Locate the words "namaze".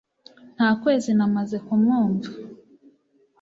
1.17-1.57